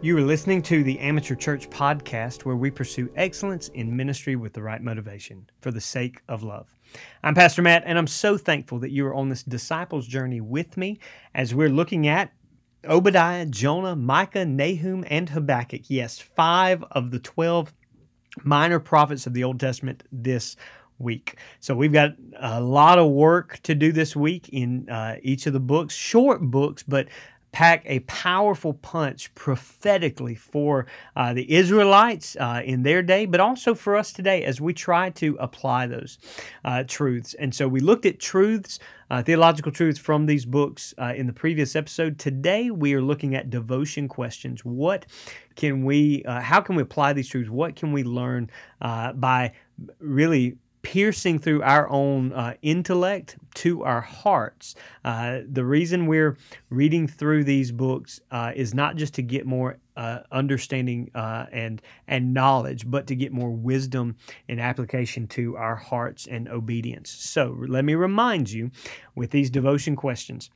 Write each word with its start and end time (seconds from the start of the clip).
You 0.00 0.16
are 0.16 0.20
listening 0.20 0.62
to 0.62 0.84
the 0.84 0.96
Amateur 1.00 1.34
Church 1.34 1.68
Podcast, 1.70 2.44
where 2.44 2.54
we 2.54 2.70
pursue 2.70 3.10
excellence 3.16 3.66
in 3.70 3.96
ministry 3.96 4.36
with 4.36 4.52
the 4.52 4.62
right 4.62 4.80
motivation 4.80 5.50
for 5.60 5.72
the 5.72 5.80
sake 5.80 6.22
of 6.28 6.44
love. 6.44 6.72
I'm 7.24 7.34
Pastor 7.34 7.62
Matt, 7.62 7.82
and 7.84 7.98
I'm 7.98 8.06
so 8.06 8.38
thankful 8.38 8.78
that 8.78 8.92
you 8.92 9.04
are 9.08 9.14
on 9.14 9.28
this 9.28 9.42
disciples 9.42 10.06
journey 10.06 10.40
with 10.40 10.76
me 10.76 11.00
as 11.34 11.52
we're 11.52 11.68
looking 11.68 12.06
at 12.06 12.32
Obadiah, 12.84 13.44
Jonah, 13.46 13.96
Micah, 13.96 14.44
Nahum, 14.44 15.04
and 15.08 15.28
Habakkuk. 15.28 15.90
Yes, 15.90 16.20
five 16.20 16.84
of 16.92 17.10
the 17.10 17.18
12 17.18 17.74
minor 18.44 18.78
prophets 18.78 19.26
of 19.26 19.34
the 19.34 19.42
Old 19.42 19.58
Testament 19.58 20.04
this 20.12 20.54
week. 21.00 21.38
So 21.58 21.74
we've 21.74 21.92
got 21.92 22.12
a 22.38 22.60
lot 22.60 23.00
of 23.00 23.10
work 23.10 23.58
to 23.64 23.74
do 23.74 23.90
this 23.90 24.14
week 24.14 24.48
in 24.50 24.88
uh, 24.88 25.16
each 25.22 25.48
of 25.48 25.54
the 25.54 25.60
books, 25.60 25.92
short 25.94 26.40
books, 26.40 26.84
but 26.84 27.08
pack 27.52 27.82
a 27.86 28.00
powerful 28.00 28.74
punch 28.74 29.34
prophetically 29.34 30.34
for 30.34 30.86
uh, 31.16 31.32
the 31.32 31.50
Israelites 31.52 32.36
uh, 32.38 32.62
in 32.64 32.82
their 32.82 33.02
day, 33.02 33.26
but 33.26 33.40
also 33.40 33.74
for 33.74 33.96
us 33.96 34.12
today 34.12 34.44
as 34.44 34.60
we 34.60 34.72
try 34.72 35.10
to 35.10 35.36
apply 35.40 35.86
those 35.86 36.18
uh, 36.64 36.84
truths. 36.86 37.34
And 37.34 37.54
so 37.54 37.66
we 37.66 37.80
looked 37.80 38.06
at 38.06 38.18
truths, 38.18 38.78
uh, 39.10 39.22
theological 39.22 39.72
truths 39.72 39.98
from 39.98 40.26
these 40.26 40.44
books 40.44 40.92
uh, 40.98 41.14
in 41.16 41.26
the 41.26 41.32
previous 41.32 41.74
episode. 41.74 42.18
Today 42.18 42.70
we 42.70 42.94
are 42.94 43.02
looking 43.02 43.34
at 43.34 43.50
devotion 43.50 44.08
questions. 44.08 44.64
What 44.64 45.06
can 45.56 45.84
we, 45.84 46.22
uh, 46.24 46.40
how 46.40 46.60
can 46.60 46.76
we 46.76 46.82
apply 46.82 47.14
these 47.14 47.28
truths? 47.28 47.50
What 47.50 47.76
can 47.76 47.92
we 47.92 48.04
learn 48.04 48.50
by 48.80 49.52
really 49.98 50.56
piercing 50.82 51.38
through 51.38 51.62
our 51.62 51.88
own 51.90 52.32
uh, 52.32 52.54
intellect 52.62 53.36
to 53.54 53.82
our 53.84 54.00
hearts. 54.00 54.74
Uh, 55.04 55.40
the 55.50 55.64
reason 55.64 56.06
we're 56.06 56.36
reading 56.70 57.06
through 57.06 57.44
these 57.44 57.72
books 57.72 58.20
uh, 58.30 58.52
is 58.54 58.74
not 58.74 58.96
just 58.96 59.14
to 59.14 59.22
get 59.22 59.46
more 59.46 59.78
uh, 59.96 60.20
understanding 60.30 61.10
uh, 61.14 61.46
and 61.50 61.82
and 62.06 62.32
knowledge, 62.32 62.88
but 62.88 63.06
to 63.08 63.16
get 63.16 63.32
more 63.32 63.50
wisdom 63.50 64.16
and 64.48 64.60
application 64.60 65.26
to 65.26 65.56
our 65.56 65.74
hearts 65.74 66.26
and 66.26 66.48
obedience. 66.48 67.10
So 67.10 67.56
let 67.66 67.84
me 67.84 67.94
remind 67.94 68.50
you, 68.50 68.70
with 69.16 69.30
these 69.30 69.50
devotion 69.50 69.96
questions 69.96 70.50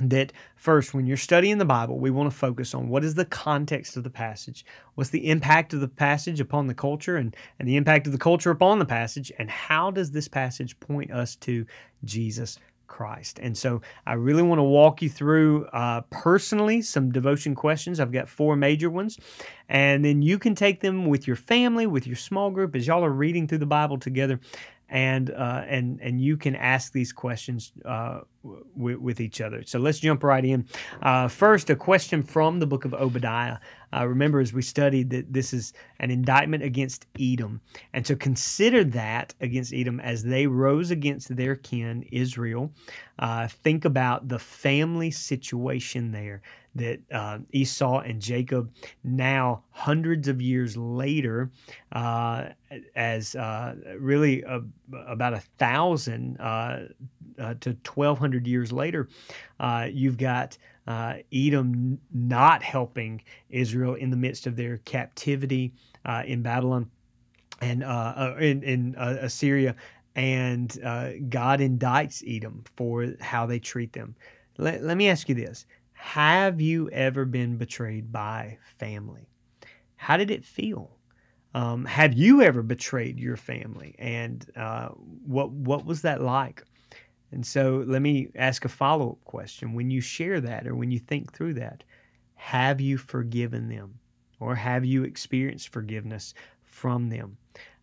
that 0.00 0.32
first, 0.56 0.94
when 0.94 1.06
you're 1.06 1.16
studying 1.16 1.58
the 1.58 1.64
Bible, 1.64 1.98
we 1.98 2.10
want 2.10 2.30
to 2.30 2.36
focus 2.36 2.74
on 2.74 2.88
what 2.88 3.04
is 3.04 3.14
the 3.14 3.24
context 3.24 3.96
of 3.96 4.04
the 4.04 4.10
passage, 4.10 4.64
what's 4.94 5.10
the 5.10 5.28
impact 5.28 5.72
of 5.72 5.80
the 5.80 5.88
passage 5.88 6.40
upon 6.40 6.66
the 6.66 6.74
culture, 6.74 7.16
and, 7.16 7.36
and 7.58 7.68
the 7.68 7.76
impact 7.76 8.06
of 8.06 8.12
the 8.12 8.18
culture 8.18 8.50
upon 8.50 8.78
the 8.78 8.84
passage, 8.84 9.30
and 9.38 9.50
how 9.50 9.90
does 9.90 10.10
this 10.10 10.28
passage 10.28 10.78
point 10.80 11.10
us 11.12 11.36
to 11.36 11.66
Jesus 12.04 12.58
Christ. 12.90 13.38
And 13.38 13.56
so 13.56 13.80
I 14.04 14.14
really 14.14 14.42
want 14.42 14.58
to 14.58 14.64
walk 14.64 15.00
you 15.00 15.08
through 15.08 15.66
uh, 15.66 16.02
personally 16.10 16.82
some 16.82 17.12
devotion 17.12 17.54
questions. 17.54 18.00
I've 18.00 18.12
got 18.12 18.28
four 18.28 18.56
major 18.56 18.90
ones. 18.90 19.16
And 19.68 20.04
then 20.04 20.20
you 20.20 20.38
can 20.38 20.56
take 20.56 20.80
them 20.80 21.06
with 21.06 21.26
your 21.26 21.36
family, 21.36 21.86
with 21.86 22.06
your 22.06 22.16
small 22.16 22.50
group, 22.50 22.74
as 22.74 22.88
y'all 22.88 23.04
are 23.04 23.10
reading 23.10 23.46
through 23.46 23.58
the 23.58 23.66
Bible 23.66 23.96
together 23.96 24.40
and 24.90 25.30
uh, 25.30 25.62
and 25.66 26.00
and 26.02 26.20
you 26.20 26.36
can 26.36 26.56
ask 26.56 26.92
these 26.92 27.12
questions 27.12 27.72
uh, 27.84 28.20
w- 28.76 29.00
with 29.00 29.20
each 29.20 29.40
other. 29.40 29.62
So 29.64 29.78
let's 29.78 30.00
jump 30.00 30.22
right 30.24 30.44
in. 30.44 30.66
Uh, 31.00 31.28
first, 31.28 31.70
a 31.70 31.76
question 31.76 32.22
from 32.22 32.58
the 32.58 32.66
book 32.66 32.84
of 32.84 32.92
Obadiah. 32.92 33.58
Uh, 33.92 34.06
remember, 34.06 34.40
as 34.40 34.52
we 34.52 34.62
studied, 34.62 35.10
that 35.10 35.32
this 35.32 35.52
is 35.52 35.72
an 36.00 36.10
indictment 36.10 36.62
against 36.62 37.06
Edom, 37.18 37.60
and 37.92 38.06
so 38.06 38.16
consider 38.16 38.84
that 38.84 39.32
against 39.40 39.72
Edom 39.72 40.00
as 40.00 40.24
they 40.24 40.46
rose 40.46 40.90
against 40.90 41.34
their 41.34 41.56
kin, 41.56 42.04
Israel. 42.10 42.72
Uh, 43.20 43.46
think 43.48 43.84
about 43.84 44.28
the 44.28 44.38
family 44.38 45.10
situation 45.10 46.10
there 46.10 46.42
that 46.74 47.00
uh, 47.12 47.38
Esau 47.52 48.00
and 48.00 48.20
Jacob, 48.20 48.72
now 49.02 49.64
hundreds 49.70 50.28
of 50.28 50.40
years 50.40 50.76
later, 50.76 51.50
uh, 51.92 52.50
as 52.94 53.34
uh, 53.34 53.74
really 53.98 54.42
a, 54.42 54.60
about 55.08 55.34
a 55.34 55.40
thousand 55.58 56.36
uh, 56.38 56.86
uh, 57.40 57.54
to 57.60 57.74
twelve 57.82 58.18
hundred 58.18 58.46
years 58.46 58.70
later, 58.72 59.08
uh, 59.58 59.88
you've 59.90 60.16
got 60.16 60.56
Edom 61.32 61.98
not 62.12 62.62
helping 62.62 63.22
Israel 63.50 63.94
in 63.94 64.10
the 64.10 64.16
midst 64.16 64.46
of 64.46 64.56
their 64.56 64.78
captivity 64.78 65.72
in 66.24 66.42
Babylon 66.42 66.90
and 67.60 67.82
in, 68.40 68.62
in 68.62 68.94
Assyria, 68.96 69.74
and 70.14 70.76
God 71.28 71.60
indicts 71.60 72.24
Edom 72.26 72.64
for 72.76 73.14
how 73.20 73.46
they 73.46 73.58
treat 73.58 73.92
them. 73.92 74.14
Let, 74.58 74.82
let 74.82 74.96
me 74.96 75.08
ask 75.08 75.28
you 75.28 75.34
this 75.34 75.66
have 76.00 76.62
you 76.62 76.88
ever 76.90 77.26
been 77.26 77.58
betrayed 77.58 78.10
by 78.10 78.56
family? 78.78 79.28
How 79.96 80.16
did 80.16 80.30
it 80.30 80.44
feel? 80.44 80.96
Um, 81.54 81.84
have 81.84 82.14
you 82.14 82.40
ever 82.40 82.62
betrayed 82.62 83.18
your 83.20 83.36
family, 83.36 83.94
and 83.98 84.44
uh, 84.56 84.88
what 84.88 85.50
what 85.50 85.84
was 85.84 86.00
that 86.02 86.22
like? 86.22 86.64
And 87.32 87.44
so, 87.46 87.84
let 87.86 88.00
me 88.00 88.28
ask 88.34 88.64
a 88.64 88.68
follow 88.68 89.10
up 89.10 89.24
question: 89.24 89.74
When 89.74 89.90
you 89.90 90.00
share 90.00 90.40
that, 90.40 90.66
or 90.66 90.74
when 90.74 90.90
you 90.90 90.98
think 90.98 91.34
through 91.34 91.54
that, 91.54 91.84
have 92.34 92.80
you 92.80 92.96
forgiven 92.96 93.68
them, 93.68 93.98
or 94.40 94.54
have 94.54 94.86
you 94.86 95.04
experienced 95.04 95.68
forgiveness 95.68 96.32
from 96.62 97.10
them? 97.10 97.36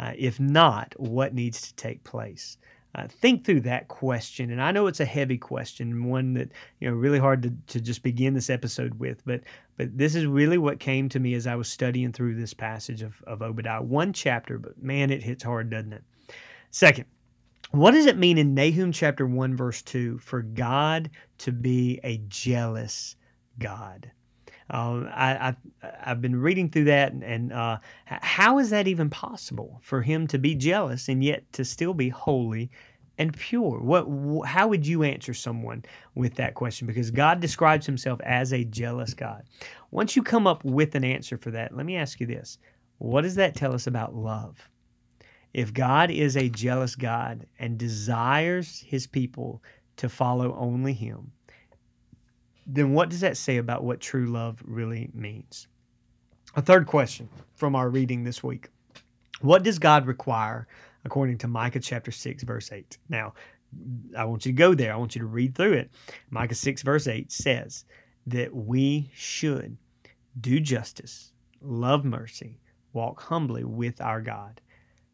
Uh, 0.00 0.12
if 0.16 0.40
not, 0.40 0.94
what 0.98 1.32
needs 1.32 1.62
to 1.62 1.74
take 1.76 2.02
place? 2.02 2.58
Uh, 2.94 3.06
think 3.06 3.44
through 3.44 3.60
that 3.60 3.86
question. 3.86 4.50
And 4.50 4.60
I 4.60 4.72
know 4.72 4.88
it's 4.88 4.98
a 4.98 5.04
heavy 5.04 5.38
question, 5.38 6.08
one 6.08 6.34
that 6.34 6.50
you 6.80 6.88
know 6.88 6.96
really 6.96 7.20
hard 7.20 7.42
to, 7.42 7.52
to 7.68 7.80
just 7.80 8.02
begin 8.02 8.34
this 8.34 8.50
episode 8.50 8.94
with. 8.98 9.24
But 9.24 9.42
but 9.76 9.96
this 9.96 10.16
is 10.16 10.26
really 10.26 10.58
what 10.58 10.80
came 10.80 11.08
to 11.10 11.20
me 11.20 11.34
as 11.34 11.46
I 11.46 11.54
was 11.54 11.68
studying 11.68 12.12
through 12.12 12.34
this 12.34 12.52
passage 12.52 13.02
of, 13.02 13.22
of 13.26 13.42
Obadiah. 13.42 13.82
One 13.82 14.12
chapter, 14.12 14.58
but 14.58 14.82
man, 14.82 15.10
it 15.10 15.22
hits 15.22 15.44
hard, 15.44 15.70
doesn't 15.70 15.92
it? 15.92 16.02
Second, 16.72 17.04
what 17.70 17.92
does 17.92 18.06
it 18.06 18.18
mean 18.18 18.38
in 18.38 18.54
Nahum 18.54 18.90
chapter 18.90 19.26
one 19.26 19.56
verse 19.56 19.82
two 19.82 20.18
for 20.18 20.42
God 20.42 21.10
to 21.38 21.52
be 21.52 22.00
a 22.02 22.18
jealous 22.28 23.14
God? 23.60 24.10
Um, 24.70 25.08
I, 25.12 25.54
I 25.82 25.90
have 25.98 26.20
been 26.20 26.36
reading 26.36 26.70
through 26.70 26.84
that, 26.84 27.12
and, 27.12 27.24
and 27.24 27.52
uh, 27.52 27.78
how 28.06 28.58
is 28.58 28.70
that 28.70 28.86
even 28.86 29.10
possible 29.10 29.80
for 29.82 30.00
him 30.00 30.28
to 30.28 30.38
be 30.38 30.54
jealous 30.54 31.08
and 31.08 31.24
yet 31.24 31.50
to 31.54 31.64
still 31.64 31.92
be 31.92 32.08
holy 32.08 32.70
and 33.18 33.36
pure? 33.36 33.80
What? 33.80 34.46
How 34.46 34.66
would 34.68 34.86
you 34.86 35.02
answer 35.02 35.34
someone 35.34 35.84
with 36.14 36.34
that 36.36 36.54
question? 36.54 36.86
Because 36.86 37.10
God 37.10 37.40
describes 37.40 37.84
Himself 37.84 38.18
as 38.22 38.52
a 38.52 38.64
jealous 38.64 39.12
God. 39.12 39.42
Once 39.90 40.16
you 40.16 40.22
come 40.22 40.46
up 40.46 40.64
with 40.64 40.94
an 40.94 41.04
answer 41.04 41.36
for 41.36 41.50
that, 41.50 41.76
let 41.76 41.84
me 41.84 41.96
ask 41.96 42.18
you 42.18 42.26
this: 42.26 42.58
What 42.98 43.22
does 43.22 43.34
that 43.34 43.54
tell 43.54 43.74
us 43.74 43.86
about 43.86 44.14
love? 44.14 44.56
If 45.52 45.74
God 45.74 46.10
is 46.10 46.36
a 46.36 46.48
jealous 46.48 46.94
God 46.94 47.44
and 47.58 47.76
desires 47.76 48.80
His 48.86 49.06
people 49.06 49.62
to 49.96 50.08
follow 50.08 50.56
only 50.56 50.94
Him, 50.94 51.32
then 52.74 52.92
what 52.92 53.08
does 53.08 53.20
that 53.20 53.36
say 53.36 53.56
about 53.56 53.84
what 53.84 54.00
true 54.00 54.26
love 54.26 54.62
really 54.64 55.10
means? 55.12 55.66
A 56.56 56.62
third 56.62 56.86
question 56.86 57.28
from 57.54 57.74
our 57.74 57.90
reading 57.90 58.24
this 58.24 58.42
week 58.42 58.68
What 59.40 59.62
does 59.62 59.78
God 59.78 60.06
require 60.06 60.66
according 61.04 61.38
to 61.38 61.48
Micah 61.48 61.80
chapter 61.80 62.10
6, 62.10 62.42
verse 62.44 62.72
8? 62.72 62.98
Now, 63.08 63.34
I 64.16 64.24
want 64.24 64.44
you 64.44 64.52
to 64.52 64.56
go 64.56 64.74
there. 64.74 64.92
I 64.92 64.96
want 64.96 65.14
you 65.14 65.20
to 65.20 65.26
read 65.26 65.54
through 65.54 65.74
it. 65.74 65.90
Micah 66.30 66.54
6, 66.54 66.82
verse 66.82 67.06
8 67.06 67.30
says 67.30 67.84
that 68.26 68.54
we 68.54 69.10
should 69.14 69.76
do 70.40 70.60
justice, 70.60 71.32
love 71.60 72.04
mercy, 72.04 72.58
walk 72.92 73.20
humbly 73.20 73.64
with 73.64 74.00
our 74.00 74.20
God. 74.20 74.60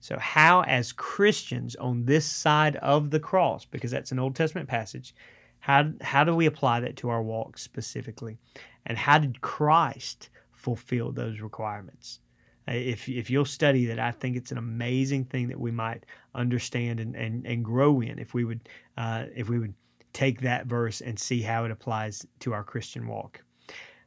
So, 0.00 0.18
how, 0.18 0.62
as 0.62 0.92
Christians 0.92 1.76
on 1.76 2.04
this 2.04 2.26
side 2.26 2.76
of 2.76 3.10
the 3.10 3.20
cross, 3.20 3.64
because 3.64 3.90
that's 3.90 4.12
an 4.12 4.18
Old 4.18 4.36
Testament 4.36 4.68
passage, 4.68 5.14
how, 5.64 5.90
how 6.02 6.24
do 6.24 6.36
we 6.36 6.44
apply 6.44 6.80
that 6.80 6.94
to 6.96 7.08
our 7.08 7.22
walk 7.22 7.56
specifically? 7.56 8.36
And 8.84 8.98
how 8.98 9.16
did 9.16 9.40
Christ 9.40 10.28
fulfill 10.52 11.10
those 11.10 11.40
requirements? 11.40 12.20
Uh, 12.68 12.72
if, 12.72 13.08
if 13.08 13.30
you'll 13.30 13.46
study 13.46 13.86
that, 13.86 13.98
I 13.98 14.10
think 14.10 14.36
it's 14.36 14.52
an 14.52 14.58
amazing 14.58 15.24
thing 15.24 15.48
that 15.48 15.58
we 15.58 15.70
might 15.70 16.04
understand 16.34 17.00
and, 17.00 17.16
and, 17.16 17.46
and 17.46 17.64
grow 17.64 18.02
in 18.02 18.18
if 18.18 18.34
we 18.34 18.44
would 18.44 18.68
uh, 18.98 19.24
if 19.34 19.48
we 19.48 19.58
would 19.58 19.72
take 20.12 20.42
that 20.42 20.66
verse 20.66 21.00
and 21.00 21.18
see 21.18 21.40
how 21.40 21.64
it 21.64 21.70
applies 21.70 22.26
to 22.40 22.52
our 22.52 22.62
Christian 22.62 23.06
walk. 23.06 23.42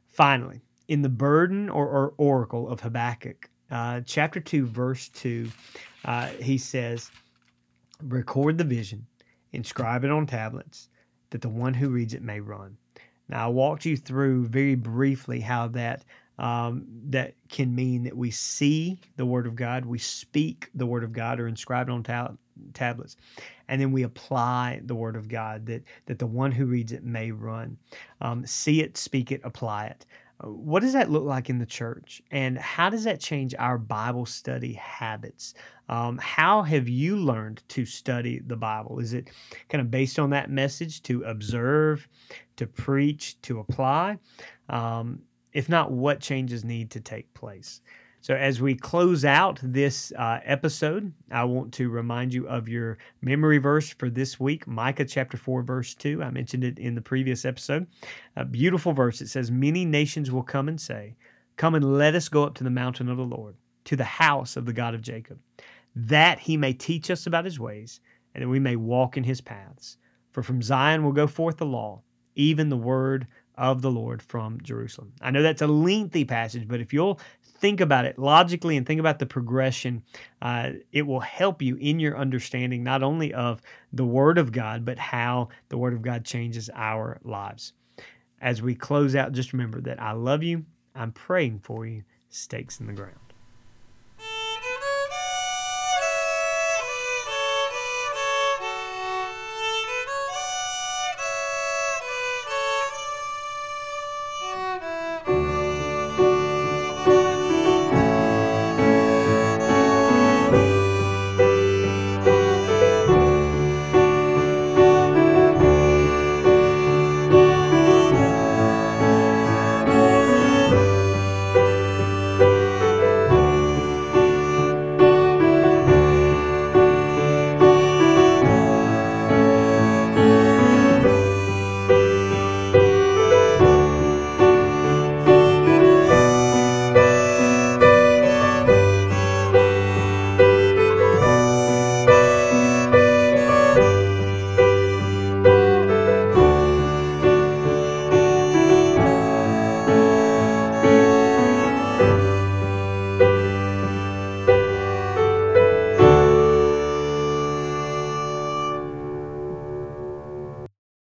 Finally, 0.06 0.60
in 0.86 1.02
the 1.02 1.08
burden 1.08 1.68
or, 1.68 1.88
or 1.88 2.14
oracle 2.18 2.68
of 2.68 2.78
Habakkuk, 2.78 3.50
uh, 3.72 4.02
chapter 4.06 4.38
2, 4.38 4.64
verse 4.64 5.08
2, 5.08 5.50
uh, 6.04 6.28
he 6.40 6.56
says, 6.56 7.10
Record 8.04 8.58
the 8.58 8.64
vision, 8.64 9.04
inscribe 9.50 10.04
it 10.04 10.12
on 10.12 10.24
tablets, 10.24 10.88
that 11.30 11.40
the 11.40 11.48
one 11.48 11.74
who 11.74 11.90
reads 11.90 12.14
it 12.14 12.22
may 12.22 12.40
run. 12.40 12.76
Now, 13.28 13.46
I 13.46 13.48
walked 13.48 13.84
you 13.84 13.96
through 13.96 14.46
very 14.46 14.74
briefly 14.74 15.40
how 15.40 15.68
that 15.68 16.04
um, 16.38 16.86
that 17.10 17.34
can 17.48 17.74
mean 17.74 18.04
that 18.04 18.16
we 18.16 18.30
see 18.30 19.00
the 19.16 19.26
Word 19.26 19.46
of 19.46 19.56
God, 19.56 19.84
we 19.84 19.98
speak 19.98 20.70
the 20.74 20.86
Word 20.86 21.02
of 21.02 21.12
God, 21.12 21.40
or 21.40 21.48
inscribe 21.48 21.88
it 21.88 21.92
on 21.92 22.04
ta- 22.04 22.30
tablets, 22.74 23.16
and 23.66 23.80
then 23.80 23.90
we 23.90 24.04
apply 24.04 24.80
the 24.84 24.94
Word 24.94 25.16
of 25.16 25.28
God 25.28 25.66
that 25.66 25.82
that 26.06 26.18
the 26.18 26.26
one 26.26 26.52
who 26.52 26.66
reads 26.66 26.92
it 26.92 27.04
may 27.04 27.32
run. 27.32 27.76
Um, 28.20 28.46
see 28.46 28.80
it, 28.82 28.96
speak 28.96 29.32
it, 29.32 29.40
apply 29.42 29.86
it. 29.86 30.06
What 30.44 30.80
does 30.80 30.92
that 30.92 31.10
look 31.10 31.24
like 31.24 31.50
in 31.50 31.58
the 31.58 31.66
church? 31.66 32.22
And 32.30 32.58
how 32.58 32.90
does 32.90 33.04
that 33.04 33.20
change 33.20 33.54
our 33.58 33.76
Bible 33.76 34.24
study 34.24 34.72
habits? 34.74 35.54
Um, 35.88 36.18
how 36.18 36.62
have 36.62 36.88
you 36.88 37.16
learned 37.16 37.62
to 37.68 37.84
study 37.84 38.40
the 38.46 38.56
Bible? 38.56 39.00
Is 39.00 39.14
it 39.14 39.30
kind 39.68 39.80
of 39.80 39.90
based 39.90 40.18
on 40.18 40.30
that 40.30 40.50
message 40.50 41.02
to 41.04 41.22
observe, 41.24 42.08
to 42.56 42.66
preach, 42.66 43.40
to 43.42 43.58
apply? 43.58 44.18
Um, 44.68 45.22
if 45.52 45.68
not, 45.68 45.90
what 45.90 46.20
changes 46.20 46.64
need 46.64 46.90
to 46.92 47.00
take 47.00 47.32
place? 47.34 47.80
So, 48.20 48.34
as 48.34 48.60
we 48.60 48.74
close 48.74 49.24
out 49.24 49.60
this 49.62 50.12
uh, 50.18 50.40
episode, 50.44 51.12
I 51.30 51.44
want 51.44 51.72
to 51.74 51.88
remind 51.88 52.34
you 52.34 52.48
of 52.48 52.68
your 52.68 52.98
memory 53.22 53.58
verse 53.58 53.90
for 53.90 54.10
this 54.10 54.40
week 54.40 54.66
Micah 54.66 55.04
chapter 55.04 55.36
4, 55.36 55.62
verse 55.62 55.94
2. 55.94 56.22
I 56.22 56.30
mentioned 56.30 56.64
it 56.64 56.80
in 56.80 56.96
the 56.96 57.00
previous 57.00 57.44
episode. 57.44 57.86
A 58.34 58.44
beautiful 58.44 58.92
verse. 58.92 59.20
It 59.20 59.28
says, 59.28 59.52
Many 59.52 59.84
nations 59.84 60.32
will 60.32 60.42
come 60.42 60.68
and 60.68 60.80
say, 60.80 61.14
Come 61.56 61.76
and 61.76 61.96
let 61.96 62.16
us 62.16 62.28
go 62.28 62.42
up 62.42 62.54
to 62.56 62.64
the 62.64 62.70
mountain 62.70 63.08
of 63.08 63.16
the 63.16 63.22
Lord, 63.22 63.54
to 63.84 63.94
the 63.94 64.04
house 64.04 64.56
of 64.56 64.66
the 64.66 64.72
God 64.72 64.94
of 64.94 65.02
Jacob, 65.02 65.38
that 65.94 66.40
he 66.40 66.56
may 66.56 66.72
teach 66.72 67.10
us 67.12 67.26
about 67.26 67.44
his 67.44 67.60
ways, 67.60 68.00
and 68.34 68.42
that 68.42 68.48
we 68.48 68.58
may 68.58 68.74
walk 68.74 69.16
in 69.16 69.24
his 69.24 69.40
paths. 69.40 69.96
For 70.32 70.42
from 70.42 70.60
Zion 70.60 71.04
will 71.04 71.12
go 71.12 71.28
forth 71.28 71.58
the 71.58 71.66
law, 71.66 72.02
even 72.34 72.68
the 72.68 72.76
word 72.76 73.28
of 73.58 73.82
the 73.82 73.90
Lord 73.90 74.22
from 74.22 74.60
Jerusalem. 74.62 75.12
I 75.20 75.30
know 75.30 75.42
that's 75.42 75.62
a 75.62 75.66
lengthy 75.66 76.24
passage, 76.24 76.68
but 76.68 76.80
if 76.80 76.92
you'll 76.92 77.20
think 77.60 77.80
about 77.80 78.04
it 78.04 78.18
logically 78.18 78.76
and 78.76 78.86
think 78.86 79.00
about 79.00 79.18
the 79.18 79.26
progression, 79.26 80.02
uh, 80.42 80.70
it 80.92 81.02
will 81.02 81.20
help 81.20 81.62
you 81.62 81.76
in 81.76 82.00
your 82.00 82.16
understanding 82.16 82.82
not 82.82 83.02
only 83.02 83.32
of 83.34 83.60
the 83.92 84.04
Word 84.04 84.38
of 84.38 84.52
God, 84.52 84.84
but 84.84 84.98
how 84.98 85.48
the 85.68 85.78
Word 85.78 85.94
of 85.94 86.02
God 86.02 86.24
changes 86.24 86.70
our 86.74 87.18
lives. 87.24 87.72
As 88.40 88.62
we 88.62 88.74
close 88.74 89.16
out, 89.16 89.32
just 89.32 89.52
remember 89.52 89.80
that 89.82 90.00
I 90.00 90.12
love 90.12 90.42
you. 90.42 90.64
I'm 90.94 91.12
praying 91.12 91.60
for 91.60 91.86
you. 91.86 92.02
Stakes 92.28 92.80
in 92.80 92.86
the 92.86 92.92
ground. 92.92 93.27